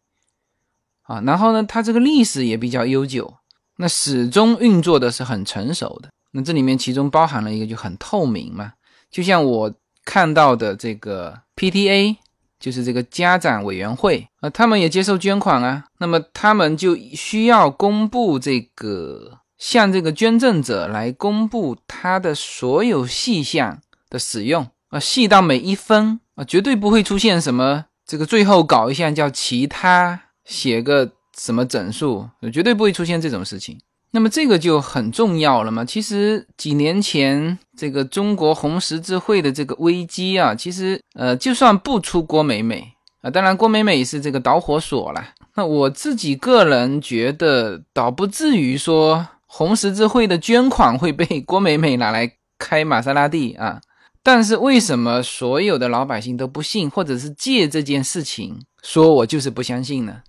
[1.02, 1.20] 啊。
[1.26, 3.38] 然后呢，它这个历史也比较悠久，
[3.78, 6.10] 那始终运作的是很成熟的。
[6.34, 8.74] 那这里面其中包含了一个就很透明嘛，
[9.10, 9.74] 就像我
[10.06, 12.18] 看到的这个 PTA。
[12.60, 33.80] 就是这个家长委员会啊，他们也接受捐款啊，那么他们就需要公布这个向这个捐赠者来公布他的所有细项的使用啊，细到每一分啊，绝对不会出现什么这个最后搞一项叫其他写个什么整数，绝对不会出现这种事情。
[34.18, 35.86] 那么这个就很重要了嘛。
[35.86, 45.24] 其实几年前这个中国红十字会的这个危机啊，其实呃，就算不出郭美美啊，当然郭美美是这个导火索了。
[45.54, 53.80] 那我自己个人觉得，倒不至于说红十字会的捐款会被郭美美拿来开玛莎拉蒂啊。
[54.24, 60.24] 但是为什么所有的老百姓都不信，或者是借这件事情说我就是不相信呢？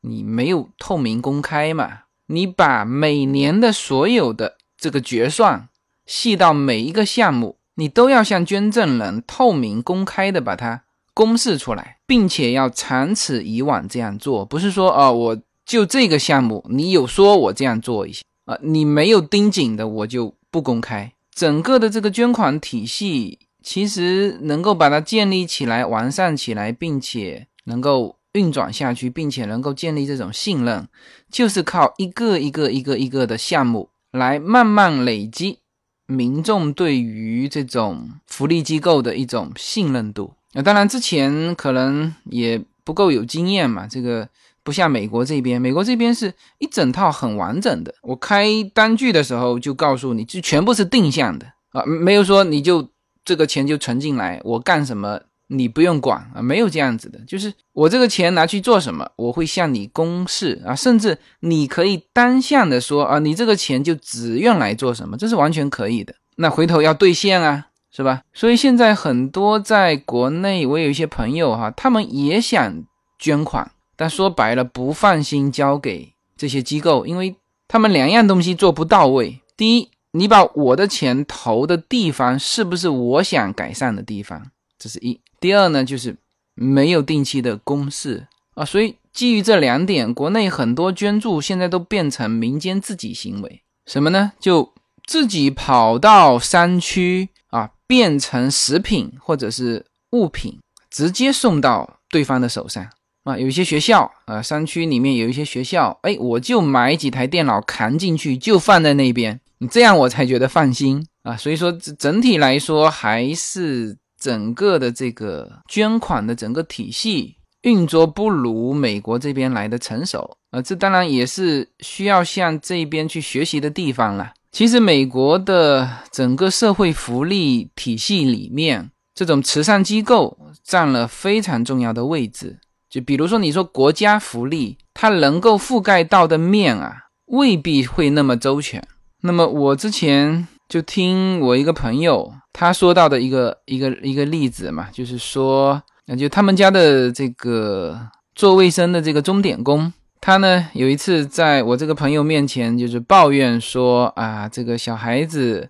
[0.00, 2.00] 你没有透明公开嘛？
[2.28, 5.68] 你把每年的所有的这个决算
[6.06, 21.12] 细到每一个项目，你都要向捐赠人透明公开的把它公示出来，并且要长此以往这样做，不是说啊，我就这个项目，你有说我这样做一些啊，你没有盯紧的，我就不公开。
[21.34, 28.17] 整个的这个捐款体系，其实能够把它建立起来、完善起来，并且能够。
[28.32, 30.86] 运转下去，并且能够建立这种信任，
[31.30, 35.58] 就是靠一个一个一个一个的项目来慢慢累积
[36.06, 40.34] 民众对于这种福利机构的一种信任度。
[40.52, 44.28] 那当然之前可能也不够有经验嘛，这个
[44.62, 47.94] 不像美国这边，美国这边是一整套很完整的。
[48.02, 52.88] 我开单据的时候就告诉你，就全部是定向的啊，没有说你就
[53.24, 55.20] 这个钱就存进来，我干什么？
[55.48, 66.14] 你不用管啊，没有这样子的，就是我这个钱拿去做什么，我会向你公示啊，甚至你可以单向的说啊，你这个钱就只用来做什么，这是完全可以的。
[66.36, 68.22] 那回头要兑现啊，是吧？
[68.32, 72.84] 所以现在很多在国内，我有一些朋友哈，他们也想
[73.18, 77.34] 捐款，但说白了不放心交给这些机构，因为
[77.66, 79.40] 他们两样东西做不到位。
[79.56, 84.50] 第一，你把我的钱投的地方是不是我想改善的地方？
[84.78, 85.18] 这是一。
[85.40, 86.16] 第二呢，就是
[86.54, 94.32] 没有定期的公示啊，所以基于这两点，国内很多捐助现在都变成民间自己行为，什么呢？
[94.40, 94.72] 就
[95.06, 100.58] 自己跑到山区啊，变成食品或者是物品，
[100.90, 102.86] 直接送到对方的手上
[103.24, 103.38] 啊。
[103.38, 109.40] 有一些学校啊，山区里面有一些学校，哎，我就买几台电脑扛进去，就放在那边。
[109.60, 124.32] 你这样我才觉得放心啊，所以说整体来说还是整个的这个捐款的整个体系运作不如美国这边来的成熟啊，这当然也是需要向这边去学习的地方了。
[124.50, 132.58] 其实美国的整个社会福利体系里面，这种慈善机构占了非常重要的位置。
[132.88, 136.94] 就比如说你说国家福利，它能够覆盖到的面啊，
[137.26, 138.82] 未必会那么周全。
[139.20, 147.98] 那么我之前就听我一个朋友他说到的一个一个一个例子嘛，就是说，那就他们家的这个
[148.34, 155.68] 做卫生的这个钟点工，他呢有一次在我这个朋友面前就是抱怨说啊，这个小孩子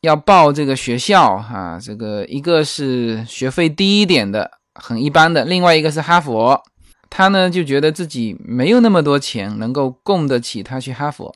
[0.00, 6.62] 要报这个学校哈，这个一个是学费低一点的，很一般的，另外一个是哈佛，
[7.10, 11.34] 他呢就觉得自己没有那么多钱能够供得起他去哈佛。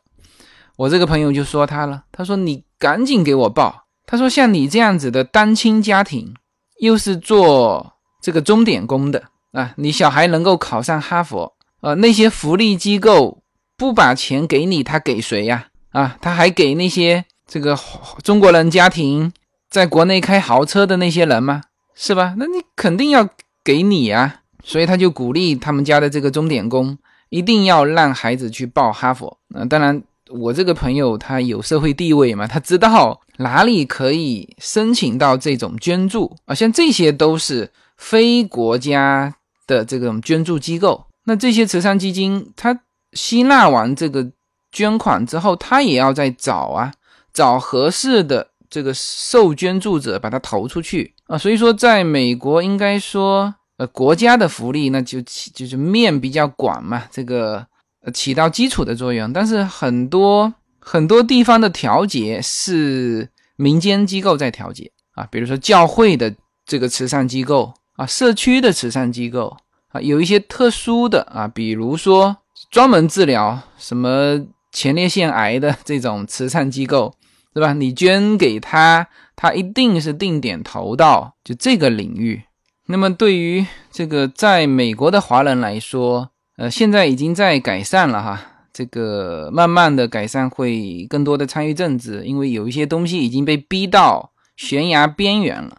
[0.77, 3.85] 我这个朋友就说他了，他说你赶紧给我报。
[4.07, 6.35] 他说像你这样子的单亲家庭，
[6.81, 11.95] 又是做这个钟点工的啊，你小孩能够考上哈佛啊？
[11.95, 13.43] 那些福利机构
[13.77, 15.69] 不把钱给你，他给谁呀？
[15.91, 17.79] 啊，他还给那些这个
[18.23, 19.33] 中国人家庭
[19.71, 21.63] 在国内开豪车的那些人吗？
[21.95, 22.35] 是吧？
[22.39, 23.29] 那你肯定要
[23.63, 24.41] 给你啊。
[24.65, 26.97] 所以他就鼓励他们家的这个钟点工
[27.31, 29.39] 一定要让孩子去报哈佛。
[29.49, 30.03] 那当然。
[30.33, 39.35] 我这个朋友他有社会地位嘛，他知道哪里可以申请到这种捐助啊，像这些都是非国家
[39.67, 41.05] 的这种捐助机构。
[41.25, 42.81] 那这些慈善基金，他
[43.13, 44.27] 吸纳完这个
[44.71, 46.93] 捐款之后，他也要再找啊，
[47.33, 51.37] 找合适的这个受捐助者把它投出去啊。
[51.37, 55.21] 所以说，在美国应该说，呃，国家的福利那就
[55.55, 57.67] 就是面比较广嘛，这个。
[58.13, 66.35] 起到基础的作用，但是很多很多地方的调节是民间机构在调节啊，比如说教会的
[66.67, 69.57] 这个慈善机构啊，社区的慈善机构
[69.89, 72.37] 啊，有一些特殊的啊，比如说
[72.71, 74.41] 专门治疗什么
[74.73, 77.15] 前列腺癌的这种慈善机构，
[77.55, 77.73] 对吧？
[77.75, 82.43] 你捐给他，他一定是定点投到就这个领域。
[82.87, 86.31] 那么对于这个在美国的华人来说，
[86.63, 88.41] 呃，现在已经在改善了哈，
[88.73, 95.79] 这个慢慢的改善会更多的参与政治，因为有一些东西已经被逼到悬崖边缘了，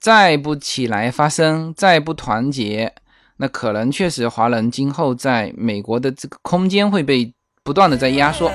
[0.00, 2.92] 再不起来发声，再不团结，
[3.36, 8.50] 那可能确实华人今后在美国的这个空间会被不断的在压缩。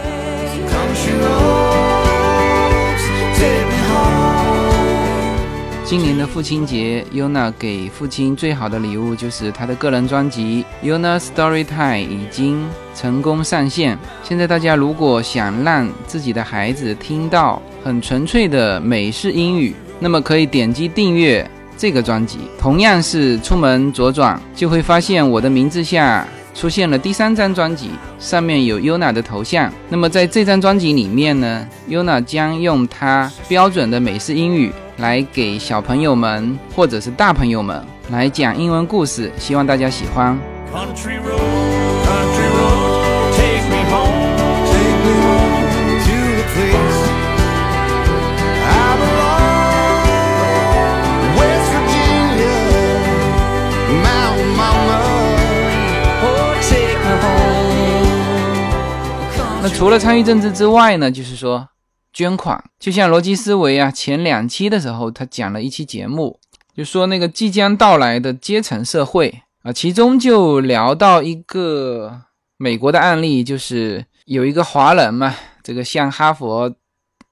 [5.92, 12.66] 今年的父亲节，Yuna 给父亲最好的礼物就是他的个人专辑《Yuna Story Time》已经
[12.96, 14.00] 成功上线。
[14.24, 22.40] 现在大家如果想让自己的孩子听到很纯粹的美式英语，那么可以点击订阅这个专辑。
[22.58, 29.72] 同样是出门左转，就会发现我的名字下出现了第三张专辑，上面有 Yuna 的头像。
[29.90, 34.72] 那么在这张专辑里面呢，Yuna 将用她标准的美式英语。
[34.98, 40.38] 来给小朋友们或者是大朋友们来讲英文故事，希望大家喜欢。
[40.72, 41.40] Country road,
[42.06, 42.81] country road.
[59.62, 61.68] 那除了参与政治之外呢，就是说。
[62.14, 66.38] 捐款就像逻辑思维啊，前两期的时候他讲了一期节目，
[66.76, 72.24] 就说那个即将到来的阶层社会啊，其中就聊到一个
[72.58, 75.34] 美国的案例，就是有一个华人嘛，
[75.64, 76.76] 这个向哈佛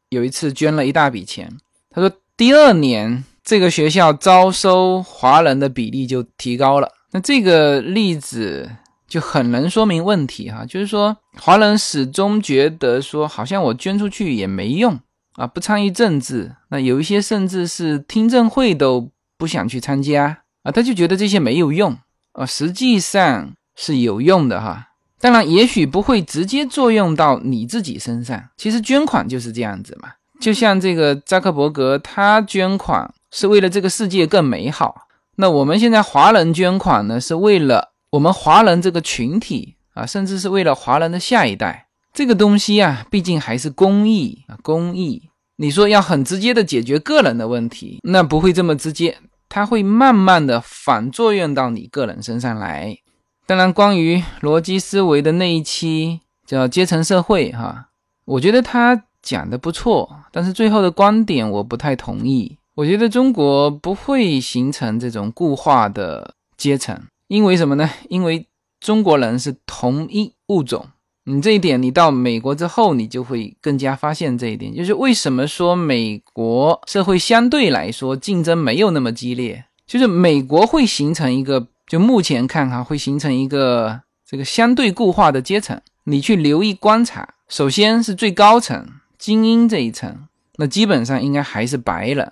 [0.08, 1.52] 有一次捐了一大笔钱，
[1.90, 8.70] 他说第二年这个学校招收华人的比例就提高了，那这个例子。
[9.10, 14.98] 就很能说明问题哈，就是说华人始终觉得说，好像我捐出去也没用
[15.34, 21.98] 啊，不参与政治，那有一些甚至是听证会都不想去参加啊，他就觉得这些没有用
[22.34, 24.86] 啊，实际上是有用的哈。
[25.20, 35.08] 当然，也许不会直接作用到你自己身上，其实捐款就是这样子嘛，就像这个扎克伯格，他捐款是为了这个世界更美好。
[35.36, 41.88] 那我们现在华人捐款呢，是为了我们华人这个群体啊，甚至是为了华人的下一代。
[42.12, 45.30] 这个东西啊，毕竟还是公益啊，公益。
[45.58, 52.98] 你说要很直接的解决个人的问题，那不会这么直接，它会慢慢的反作用到你个人身上来。
[53.46, 57.90] 当然，关于逻辑思维的那一期叫阶层社会哈，
[58.26, 62.58] 我觉得他讲的不错，但是最后的观点我不太同意。
[62.76, 66.98] 我觉得中国不会形成这种固化的阶层，
[67.30, 67.90] 因为什么呢？
[68.10, 68.46] 因为
[68.82, 70.86] 中国人是同一物种。
[71.26, 85.80] 你这一点，你到美国之后，你就会更加发现这一点，就是为什么说美国社会相对来说竞争没有那么激烈，就是美国会形成一个，就目前看哈，会形成一个这个相对固化的阶层。
[86.06, 88.88] 你去留意观察，首先是最高层
[89.20, 90.26] 精英这一层，
[90.56, 92.32] 那基本上应该还是白人。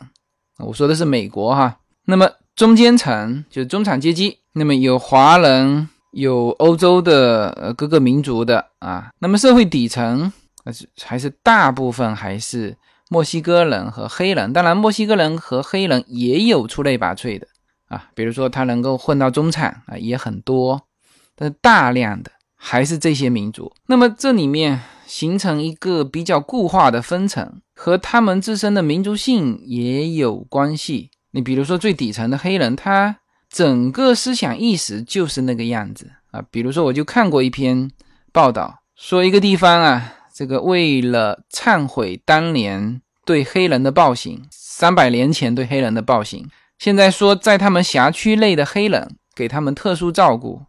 [0.57, 5.87] 我说的是美国哈，那么中间层就是中产阶级，那么有华人。
[6.11, 10.31] 有欧洲的呃各个民族的啊，那么社会底层
[10.63, 12.75] 还是还是大部分还是
[13.09, 17.45] 墨西哥人和黑人，当然墨西哥人和黑人也有出类拔萃的
[17.89, 20.81] 啊，比如说他能够混到中产啊也很多，
[21.35, 23.71] 但是大量的还是这些民族。
[23.85, 31.11] 那么这里面形成一个比较固化的分层，和他们自身的民族性也有关系。
[31.31, 33.17] 你比如说最底层的黑人，他。
[33.49, 37.89] 整个思想意识就是那个样子啊，比如说，我就看过一篇
[38.31, 50.61] 报道，说一个地方啊，这个为了忏悔当年对黑人的暴行，三百年前对黑人的暴行，现在说在他们辖区内的黑人给他们特殊照顾，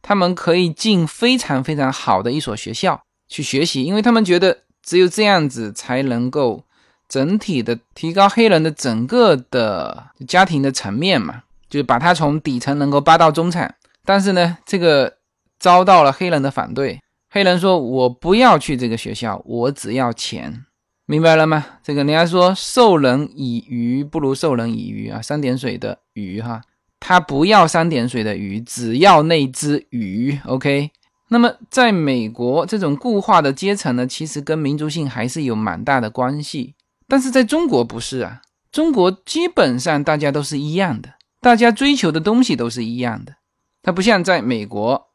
[0.00, 6.64] 他们可以进非常非常好的一所学校去学习，因为他们觉得只有这样子才能够
[7.08, 11.42] 整体的提高黑人的整个的家庭的层面嘛。
[11.72, 15.14] 就是把他从底层能够扒到中产，但是呢，这个
[15.58, 17.00] 遭到了黑人的反对。
[17.30, 20.66] 黑人说：“我不要去这个学校，我只要钱。”
[21.08, 21.64] 明白了吗？
[21.82, 26.60] 这个人家说“授人以鱼不如授人以渔”啊，三点水的鱼哈，
[27.00, 30.38] 他不要三点水的鱼，只要那只鱼。
[30.44, 30.90] OK，
[31.30, 36.74] 那么在美国这种固化的阶层呢，其实跟民族性还是有蛮大的关系，
[37.08, 41.14] 但是在中国不是啊，中国基本上大家都是一样的。
[41.42, 43.34] 大家追求的东西都是一样的，
[43.82, 45.08] 它不像在美国，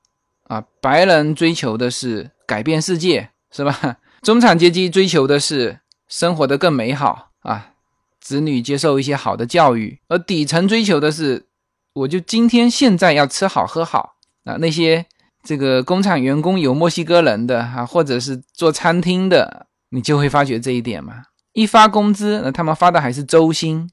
[0.43, 3.97] 啊，白人追求的是改变世界，是吧？
[4.21, 7.71] 中产阶级追求的是生活的更美好啊，
[8.19, 11.47] 子女接受一些好的教育，而底层追求的是，
[11.93, 14.57] 我就今天现在要吃好喝好啊。
[14.59, 15.05] 那些
[15.43, 21.23] 这个工厂员工有墨西哥人的啊，或者是做餐厅的，你就会发觉这一点嘛。
[21.53, 23.89] 一发工资，那他们发的还是周薪。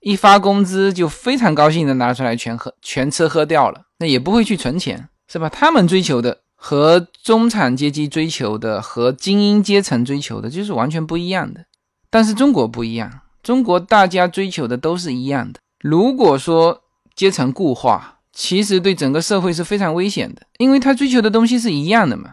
[0.00, 5.48] 一发工资就非常高兴的拿出来全喝全吃喝掉了，那也不会去存钱，是吧？
[5.48, 11.64] 他们追求的和中产阶级追求的和精英阶层追求的就是完全不一样的。
[12.10, 15.60] 但是中国不一样，中国大家追求的都是一样的。
[15.80, 16.82] 如果说
[17.14, 22.30] 阶层固化，其实对整个社会是非常危险的，因为他追求的东西是一样的嘛。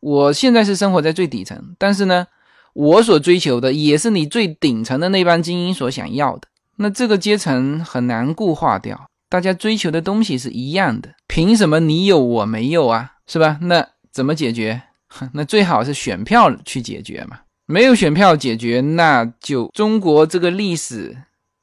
[0.00, 2.26] 我现在是生活在最底层，但是呢，
[2.74, 6.48] 我所追求的也是你最顶层的那帮精英所想要的。
[6.76, 13.12] 那这个阶层很难固化掉，大家追求的东西是一样的，凭什么你有我没有啊？
[13.26, 13.58] 是吧？
[13.62, 14.82] 那怎么解决？
[15.32, 17.38] 那最好是选票去解决嘛。
[17.66, 21.16] 没有选票解决，那就中国这个历史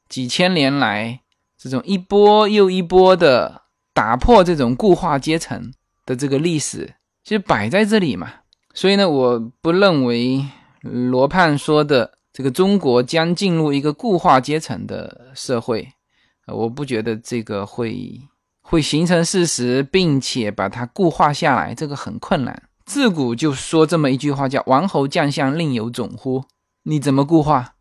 [0.08, 1.20] 几千年来
[1.58, 5.72] 这种一波又一波的打破这种固化阶层
[6.06, 8.32] 的这个历史就摆在这里嘛。
[8.72, 10.44] 所以呢，我不认为
[10.80, 12.14] 罗胖说的。
[12.32, 15.86] 这个中国将进入一个固化阶层的社会，
[16.46, 18.20] 我不觉得这个会
[18.62, 22.62] 会形成事实，并且把它固化下来，这个很困难。
[22.86, 26.44] 自古就说这么一句话，叫“王侯将相宁有种乎”？
[26.84, 27.74] 你怎么固化？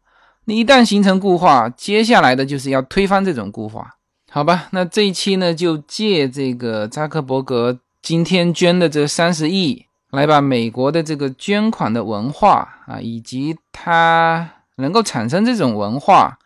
[0.46, 3.96] 你一旦形成固化，接下来的就是要推翻这种固化，
[4.30, 4.68] 好吧？
[4.72, 9.86] 那这一期呢，就借这个扎克伯格今天捐的这三十亿。
[10.12, 16.38] 来把美国的这个捐款的文化啊，以及它能够产生这种文化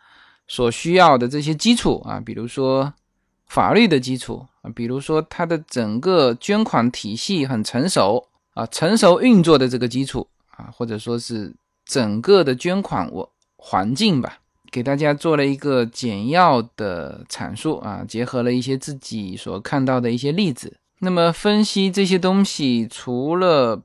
[0.46, 2.94] 所需要的这些基础啊，比如说
[3.46, 11.54] 法律的基础啊，比如说它的整个捐款体系很成熟啊，成熟运作的这个基础啊，或者说是
[11.84, 14.38] 整个的捐款我环境吧，
[14.70, 20.76] 给大家做了一个简要的阐述啊，结合了一些自己所看到的一些例子。
[21.06, 23.80] 那么分析这些东西，除了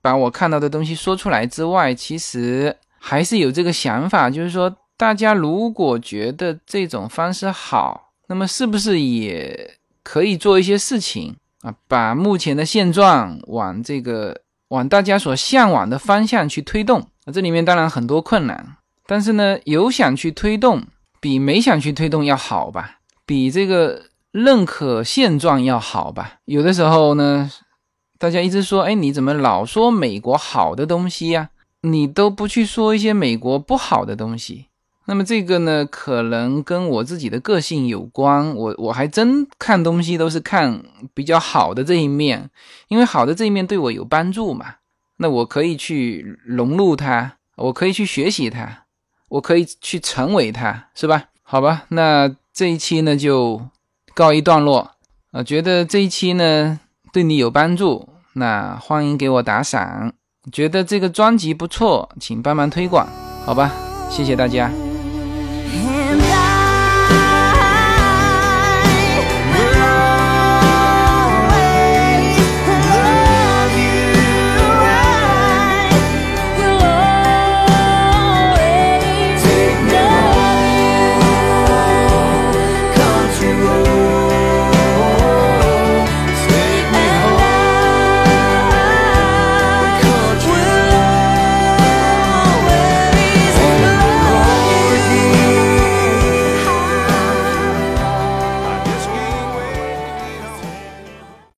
[0.00, 17.04] 把我看到的东西说出来之外，其实还是有这个想法，就是说，大家如果觉得这种方式好，那么是不是也可以做一些事情啊，把目前的现状往这个往大家所向往的方向去推动？
[17.32, 18.76] 这里面当然很多困难，
[19.08, 20.80] 但是呢，有想去推动，
[21.20, 23.00] 比没想去推动要好吧？
[23.26, 24.02] 比这个
[24.32, 26.40] 认可现状要好吧？
[26.46, 27.50] 有的时候呢，
[28.18, 31.50] 大家一直说，哎，你怎么老说美国好的东西呀？
[31.82, 34.66] 你都不去说一些美国不好的东西，
[35.06, 38.54] 那么这个呢，可能跟我自己的个性有关。
[38.54, 42.48] 我我还真看东西都是看比较好的这一面，
[42.88, 44.76] 因为好的这一面对我有帮助嘛。
[45.16, 48.84] 那我可以去融入它，我可以去学习它，
[49.28, 51.24] 我可以去成为它，是吧？
[51.42, 53.60] 好吧，那这一期呢就
[54.14, 54.92] 告一段落。
[55.32, 56.78] 啊，觉得这一期呢
[57.12, 60.12] 对你有帮助，那欢迎给我打赏。
[60.52, 63.06] 觉得这个专辑不错，请帮忙推广，
[63.46, 63.72] 好吧？
[64.10, 64.70] 谢谢大家。